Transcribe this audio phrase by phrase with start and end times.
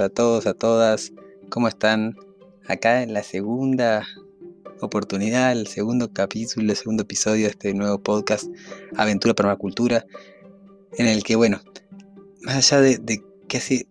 [0.00, 1.12] A todos, a todas.
[1.48, 2.16] ¿Cómo están?
[2.68, 4.06] Acá en la segunda
[4.80, 8.46] oportunidad, el segundo capítulo, el segundo episodio de este nuevo podcast
[8.96, 10.04] Aventura Permacultura,
[10.98, 11.60] en el que, bueno,
[12.42, 13.86] más allá de, que hace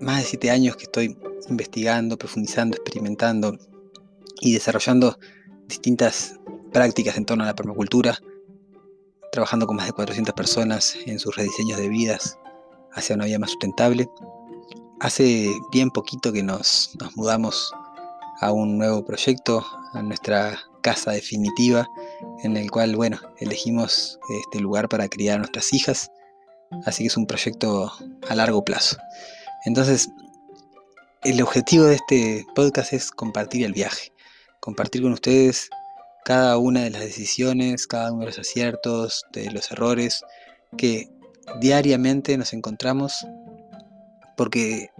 [0.00, 3.58] más de siete años que estoy investigando, profundizando, experimentando
[4.40, 5.18] y desarrollando
[5.66, 6.38] distintas
[6.72, 8.18] prácticas en torno a la permacultura,
[9.32, 12.38] trabajando con más de 400 personas en sus rediseños de vidas
[12.92, 14.08] hacia una vida más sustentable,
[15.02, 17.74] Hace bien poquito que nos, mudamos
[18.40, 21.88] a un nuevo proyecto, a nuestra casa definitiva,
[22.44, 26.12] en el cual, bueno, elegimos este lugar para criar a nuestras hijas.
[26.86, 27.92] Así que es un proyecto
[28.28, 28.96] a largo plazo.
[29.64, 30.08] Entonces,
[31.24, 34.12] el objetivo de este podcast es compartir el viaje,
[34.60, 35.68] compartir con ustedes
[36.24, 40.24] cada una de las decisiones, cada uno de los aciertos, de los errores
[40.78, 41.10] que
[41.60, 43.26] diariamente nos encontramos
[44.36, 44.90] porque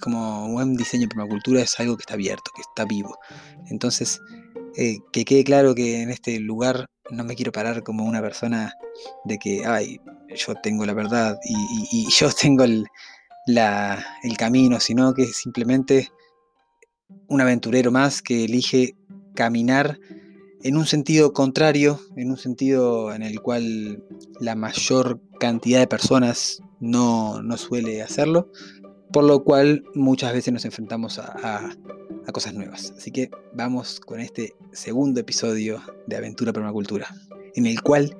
[0.00, 3.18] como buen diseño de permacultura es algo que está abierto, que está vivo.
[3.68, 4.20] Entonces,
[4.76, 8.74] eh, que quede claro que en este lugar no me quiero parar como una persona
[9.24, 10.00] de que, ay,
[10.34, 12.86] yo tengo la verdad y, yo tengo el,
[13.46, 16.10] el camino, sino que es simplemente
[17.28, 18.94] un aventurero más que elige
[19.34, 19.98] caminar
[20.62, 24.04] en un sentido contrario, en un sentido en el cual
[24.40, 28.50] la mayor cantidad de personas no, suele hacerlo,
[29.12, 31.76] por lo cual muchas veces nos enfrentamos a,
[32.32, 32.94] cosas nuevas.
[32.96, 37.08] Así que vamos con este segundo episodio de Aventura Permacultura,
[37.56, 38.16] en el cual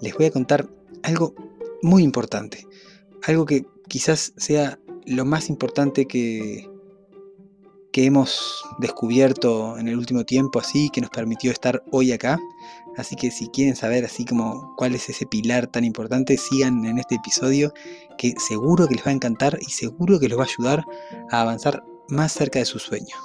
[0.00, 0.68] les voy a contar
[1.02, 1.34] algo
[1.82, 2.66] muy importante,
[3.26, 6.70] algo que quizás sea lo más importante que,
[7.98, 12.38] que hemos descubierto en el último tiempo, así que nos permitió estar hoy acá.
[12.96, 16.98] Así que si quieren saber así como cuál es ese pilar tan importante, sigan en
[16.98, 17.72] este episodio
[18.16, 20.84] que seguro que les va a encantar y seguro que les va a ayudar
[21.32, 23.16] a avanzar más cerca de su sueño.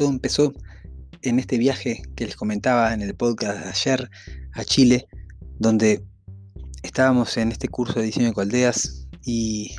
[0.00, 0.54] Todo empezó
[1.20, 4.10] en este viaje que les comentaba en el podcast de ayer
[4.54, 5.06] a Chile,
[5.58, 6.02] donde
[6.82, 9.76] estábamos en este curso de diseño de coldeas y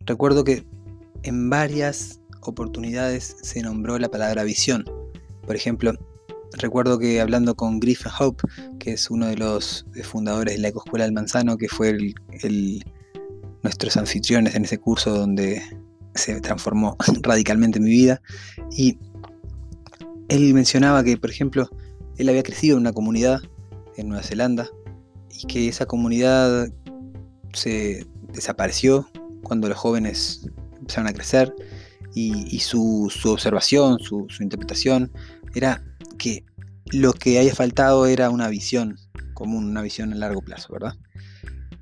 [0.00, 0.66] recuerdo que
[1.22, 4.84] en varias oportunidades se nombró la palabra visión.
[5.46, 5.94] Por ejemplo,
[6.52, 8.44] recuerdo que hablando con Griffin Hope,
[8.78, 11.88] que es uno de los fundadores de la Ecoescuela del Manzano, que fue
[12.42, 12.84] el,
[13.62, 15.62] nuestros anfitriones en ese curso donde
[16.16, 18.20] se transformó radicalmente mi vida.
[18.76, 18.98] Y
[20.28, 21.68] él mencionaba que, por ejemplo,
[22.16, 23.40] él había crecido en una comunidad
[23.96, 24.68] en Nueva Zelanda
[25.30, 26.68] y que esa comunidad
[27.52, 29.08] se desapareció
[29.42, 30.48] cuando los jóvenes
[30.78, 31.54] empezaron a crecer
[32.14, 35.12] y, su, observación, su, interpretación
[35.54, 35.84] era
[36.18, 36.46] que
[36.86, 38.96] lo que haya faltado era una visión
[39.34, 40.94] común, una visión a largo plazo, ¿verdad?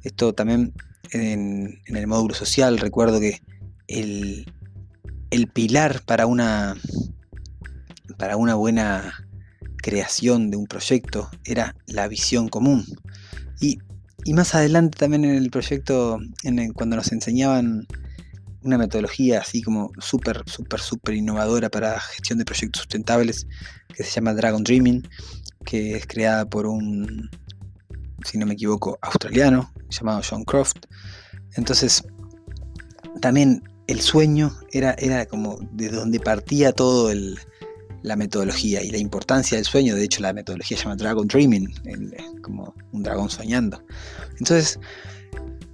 [0.02, 0.72] Esto también
[1.12, 3.40] en, en el módulo social, recuerdo que
[3.86, 4.46] el,
[5.52, 6.76] pilar para una,
[8.16, 9.12] para una buena
[9.76, 12.84] creación de un proyecto era la visión común.
[13.60, 13.78] Y,
[14.32, 17.86] más adelante también en el proyecto, en cuando nos enseñaban
[18.62, 23.46] una metodología así como súper, súper, súper innovadora para gestión de proyectos sustentables,
[23.94, 25.06] que se llama Dragon Dreaming,
[25.66, 27.28] que es creada por un,
[28.24, 30.86] si no me equivoco, australiano, llamado John Croft.
[31.56, 32.02] Entonces,
[33.20, 37.10] también el sueño era, era como de donde partía todo
[38.04, 39.96] la metodología y la importancia del sueño.
[39.96, 41.72] De hecho, la metodología se llama Dragon Dreaming,
[42.42, 43.82] como un dragón soñando.
[44.38, 44.78] Entonces,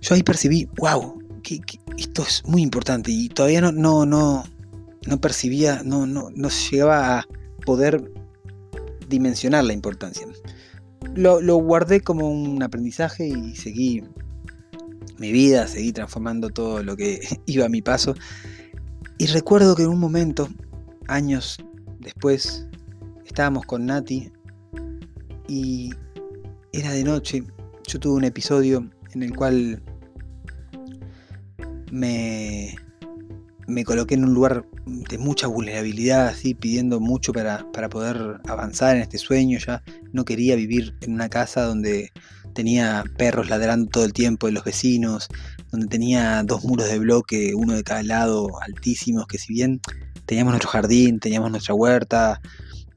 [0.00, 1.60] yo ahí percibí, wow, que,
[1.98, 4.44] esto es muy importante y todavía no, no, no,
[5.06, 7.28] no percibía, no, no, no llegaba a
[7.66, 8.12] poder
[9.08, 10.24] dimensionar la importancia.
[11.16, 14.04] Lo, lo guardé como un aprendizaje y seguí
[15.18, 18.14] mi vida, seguí transformando todo lo que iba a mi paso.
[19.18, 20.48] Y recuerdo que en un momento,
[21.08, 21.58] años
[22.00, 22.66] después,
[23.24, 24.32] estábamos con Nati
[25.48, 25.90] y
[26.72, 27.44] era de noche.
[27.86, 29.82] Yo tuve un episodio en el cual
[31.90, 32.74] me,
[33.66, 38.96] me coloqué en un lugar de mucha vulnerabilidad, así, pidiendo mucho para, para, poder avanzar
[38.96, 39.58] en este sueño.
[39.58, 39.82] Ya
[40.12, 42.10] no quería vivir en una casa donde
[42.54, 45.28] tenía perros ladrando todo el tiempo de los vecinos,
[45.70, 49.80] donde tenía dos muros de bloque, uno de cada lado, altísimos, que si bien
[50.30, 52.40] teníamos nuestro jardín, teníamos nuestra huerta,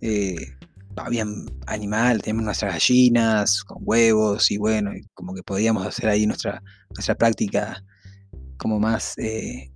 [0.02, 0.36] eh,
[0.96, 1.26] había
[1.66, 7.16] animal, teníamos nuestras gallinas con huevos y bueno, como que podíamos hacer ahí nuestra, nuestra
[7.16, 7.84] práctica
[8.58, 9.18] como más...
[9.18, 9.72] Eh,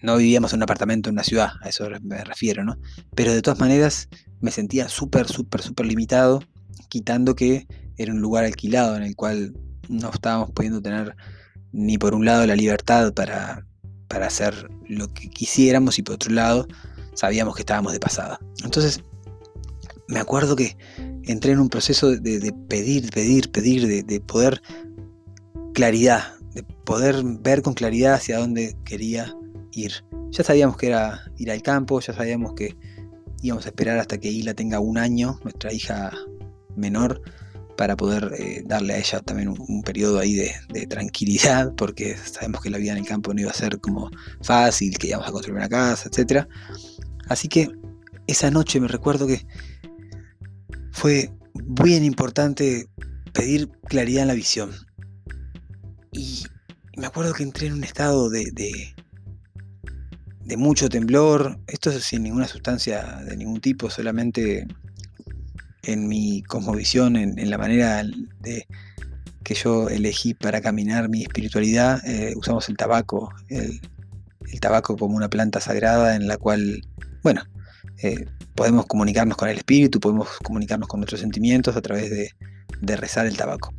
[0.00, 2.78] no vivíamos en un apartamento en una ciudad, a eso me refiero, ¿no?
[3.14, 4.08] Pero de todas maneras
[4.40, 6.42] me sentía súper, súper, súper limitado,
[6.88, 7.66] quitando que
[7.98, 9.52] era un lugar alquilado en el cual
[9.90, 11.14] no estábamos pudiendo tener
[11.72, 13.66] ni por un lado la libertad para,
[14.08, 16.66] para hacer lo que quisiéramos y por otro lado
[17.14, 18.40] sabíamos que estábamos de pasada.
[18.64, 19.02] Entonces,
[20.08, 20.76] me acuerdo que
[21.24, 24.62] entré en un proceso de, pedir, pedir, pedir, de, de, poder
[25.74, 29.34] claridad, de poder ver con claridad hacia dónde quería
[29.72, 30.04] ir.
[30.30, 32.76] Ya sabíamos que era ir al campo, ya sabíamos que
[33.42, 36.12] íbamos a esperar hasta que Hila tenga un año, nuestra hija
[36.76, 37.20] menor,
[37.76, 42.70] para poder eh, darle a ella también un, periodo ahí de, tranquilidad, porque sabemos que
[42.70, 44.10] la vida en el campo no iba a ser como
[44.42, 46.46] fácil, que íbamos a construir una casa, etc.
[47.28, 47.70] Así que
[48.26, 49.46] esa noche me recuerdo que
[50.90, 52.88] fue bien importante
[53.32, 54.70] pedir claridad en la visión.
[56.12, 56.44] Y
[56.96, 58.94] me acuerdo que entré en un estado de, de,
[60.44, 64.66] de mucho temblor, esto sin ninguna sustancia de ningún tipo, solamente
[65.82, 68.02] en mi cosmovisión, en, la manera
[68.40, 68.66] de,
[69.42, 73.80] que yo elegí para caminar mi espiritualidad, eh, usamos el tabaco, el,
[74.60, 76.82] tabaco como una planta sagrada en la cual,
[77.22, 77.42] bueno,
[78.02, 82.30] eh, podemos comunicarnos con el espíritu, podemos comunicarnos con nuestros sentimientos a través de,
[82.96, 83.72] rezar el tabaco.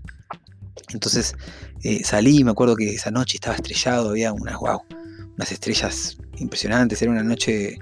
[0.93, 1.35] Entonces
[1.83, 4.81] eh, salí, me acuerdo que esa noche estaba estrellado, había unas, wow,
[5.35, 7.77] unas estrellas impresionantes, era una noche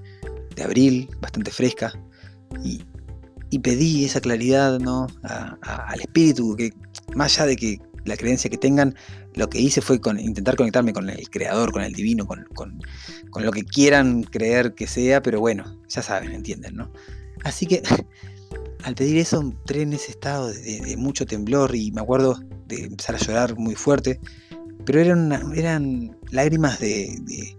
[0.56, 1.94] de abril, bastante fresca,
[2.64, 2.84] y,
[3.60, 5.08] pedí esa claridad ¿no?
[5.24, 6.74] al espíritu, que
[7.14, 8.96] más allá de que la creencia que tengan,
[9.36, 12.46] lo que hice fue con, intentar conectarme con el creador, con el divino, con,
[13.36, 16.92] lo que quieran creer que sea, pero bueno, ya saben, entienden, ¿no?
[17.44, 17.82] Así que
[18.84, 23.16] al pedir eso entré en ese estado de, mucho temblor y me acuerdo de empezar
[23.16, 24.20] a llorar muy fuerte,
[24.86, 27.58] pero eran, eran lágrimas de,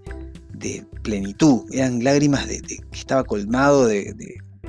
[1.03, 4.15] plenitud, eran lágrimas de, que estaba colmado de,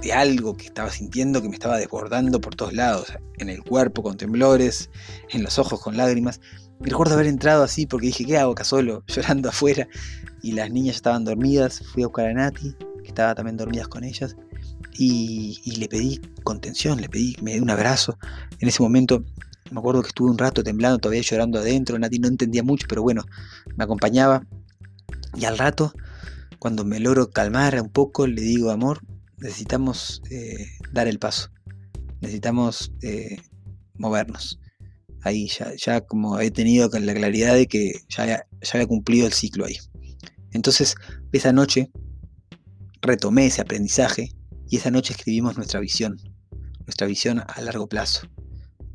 [0.03, 4.03] de algo que estaba sintiendo que me estaba desbordando por todos lados, en el cuerpo
[4.03, 4.89] con temblores,
[5.29, 6.41] en los ojos con lágrimas.
[6.83, 9.05] Me recuerdo haber entrado así porque dije, ¿qué hago acá solo?
[9.07, 9.87] Llorando afuera.
[10.41, 11.81] Y las niñas estaban dormidas.
[11.93, 14.35] Fui a buscar a Nati, que estaba también dormidas con ellas.
[14.95, 18.17] Y, le pedí contención, le pedí, me dio un abrazo.
[18.59, 19.23] En ese momento
[19.71, 21.97] me acuerdo que estuve un rato temblando, todavía llorando adentro.
[21.97, 23.23] Nati no entendía mucho, pero bueno,
[23.77, 24.45] me acompañaba.
[25.37, 25.93] Y al rato,
[26.59, 28.99] cuando me logro calmar un poco, le digo, amor,
[29.37, 31.49] necesitamos eh, dar el paso,
[32.19, 33.37] necesitamos eh,
[33.95, 34.59] movernos.
[35.23, 39.33] Ahí ya, ya como he tenido la claridad de que ya, ya había cumplido el
[39.33, 39.77] ciclo ahí.
[40.51, 40.95] Entonces,
[41.31, 41.91] esa noche
[43.01, 44.31] retomé ese aprendizaje
[44.69, 46.17] y esa noche escribimos nuestra visión,
[46.85, 48.27] nuestra visión a largo plazo.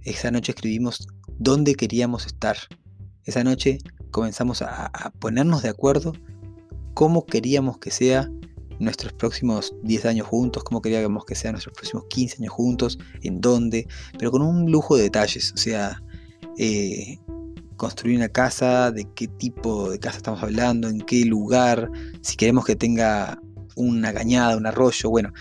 [0.03, 1.07] Esa noche escribimos
[1.39, 2.57] dónde queríamos estar.
[3.25, 3.79] Esa noche
[4.11, 6.13] comenzamos a, ponernos de acuerdo
[6.95, 8.29] cómo queríamos que sea
[8.79, 13.41] nuestros próximos 10 años juntos, cómo queríamos que sean nuestros próximos 15 años juntos, en
[13.41, 13.87] dónde,
[14.19, 16.01] pero con un lujo de detalles, o sea,
[16.59, 17.19] eh,
[17.77, 22.65] construir una casa, de qué tipo de casa estamos hablando, en qué lugar, si queremos
[22.65, 23.41] que tenga
[23.77, 25.33] una cañada, un arroyo, bueno,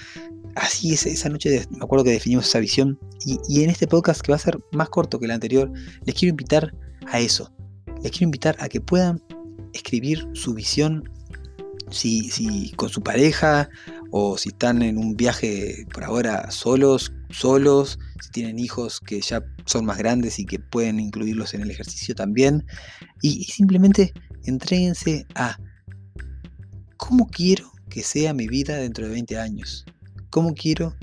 [0.56, 4.22] así es, esa noche me acuerdo que definimos esa visión y, y en este podcast
[4.22, 5.72] que va a ser más corto que el anterior,
[6.06, 6.74] les quiero invitar
[7.08, 7.52] a eso,
[8.04, 9.22] les quiero invitar a que puedan
[9.74, 11.04] escribir su visión
[11.90, 13.70] si, con su pareja
[14.12, 19.44] o si están en un viaje por ahora solos, solos, si tienen hijos que ya
[19.66, 22.66] son más grandes y que pueden incluirlos en el ejercicio también.
[23.22, 24.14] Y, simplemente
[24.46, 25.58] entréguense a
[26.98, 29.86] cómo quiero que sea mi vida dentro de 20 años.
[30.30, 30.96] ¿Cómo quiero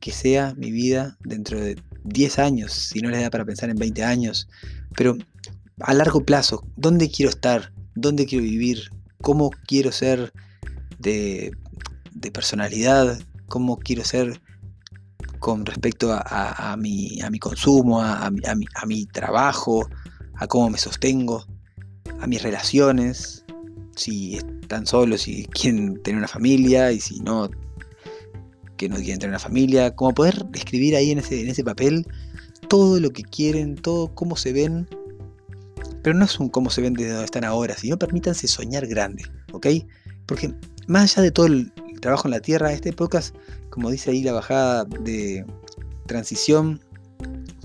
[0.00, 2.72] que sea mi vida dentro de 10 años?
[2.72, 4.48] Si no les da para pensar en 20 años.
[4.96, 5.16] Pero
[5.80, 7.72] a largo plazo, ¿dónde quiero estar?
[7.94, 8.90] ¿Dónde quiero vivir?
[9.24, 10.32] cómo quiero ser
[10.98, 11.50] de,
[12.30, 14.40] personalidad, cómo quiero ser
[15.38, 19.86] con respecto a, mi, a mi, consumo, a, mi, trabajo,
[20.36, 21.44] a cómo me sostengo,
[22.18, 23.44] a mis relaciones,
[23.94, 27.50] si están solos, si quieren tener una familia y si no,
[28.78, 32.06] que no quieren tener una familia, como poder escribir ahí en ese, en ese papel
[32.68, 34.88] todo lo que quieren, todo cómo se ven,
[36.02, 39.24] pero no es un cómo se ven desde donde están ahora, sino permítanse soñar grande,
[39.52, 39.66] ¿ok?
[40.26, 40.54] Porque
[40.86, 41.72] más allá de todo el
[42.04, 43.34] trabajo en la tierra, este podcast,
[43.70, 45.42] como dice ahí la bajada de
[46.04, 46.78] transición,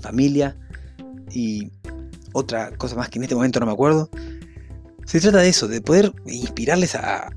[0.00, 0.56] familia
[1.30, 1.70] y
[2.32, 4.08] otra cosa más que en este momento no me acuerdo,
[5.04, 7.30] se trata de eso, de poder inspirarles a,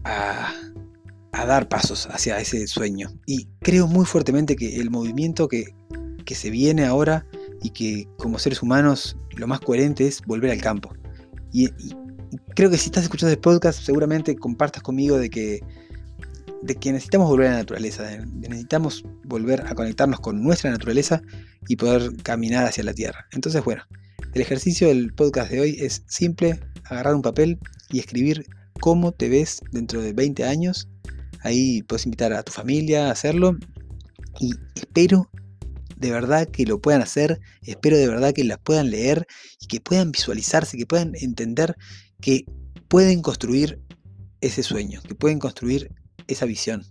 [1.34, 3.12] dar pasos hacia ese sueño.
[3.26, 5.76] Y creo muy fuertemente que el movimiento que,
[6.34, 7.28] se viene ahora
[7.62, 10.94] y que como seres humanos lo más coherente es volver al campo.
[11.52, 11.70] Y,
[12.56, 15.60] creo que si estás escuchando el podcast seguramente compartas conmigo de que,
[16.64, 21.22] de que necesitamos volver a la naturaleza, necesitamos volver a conectarnos con nuestra naturaleza
[21.68, 23.28] y poder caminar hacia la tierra.
[23.32, 23.84] Entonces, bueno,
[24.34, 27.60] el ejercicio del podcast de hoy es simple, agarrar un papel
[27.92, 28.46] y escribir
[28.80, 30.88] cómo te ves dentro de 20 años.
[31.42, 33.58] Ahí puedes invitar a tu familia a hacerlo
[34.40, 35.30] y espero
[35.98, 39.28] de verdad que lo puedan hacer, espero de verdad que las puedan leer
[39.60, 41.76] y que puedan visualizarse, que puedan entender
[42.22, 42.46] que
[42.88, 43.82] pueden construir
[44.40, 45.92] ese sueño, que pueden construir
[46.28, 46.84] esa visión.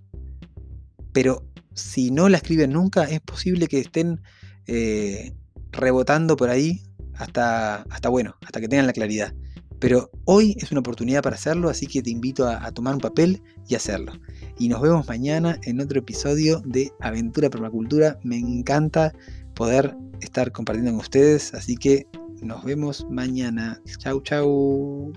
[1.12, 4.20] Pero si no la escriben nunca, es posible que estén
[4.66, 5.32] eh,
[5.70, 6.82] rebotando por ahí
[7.14, 9.34] hasta, hasta, bueno, hasta que tengan la claridad.
[9.82, 13.42] Pero hoy es una oportunidad para hacerlo, así que te invito a, tomar un papel
[13.68, 14.12] y hacerlo.
[14.56, 18.16] Y nos vemos mañana en otro episodio de Aventura Permacultura.
[18.22, 19.12] Me encanta
[19.54, 22.06] poder estar compartiendo con ustedes, así que
[22.40, 23.80] nos vemos mañana.
[23.98, 25.12] Chau, chau.